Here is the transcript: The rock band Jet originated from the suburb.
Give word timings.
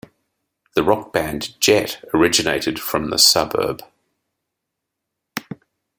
The 0.73 0.81
rock 0.83 1.13
band 1.13 1.53
Jet 1.61 2.03
originated 2.11 2.79
from 2.79 3.11
the 3.11 3.19
suburb. 3.19 3.83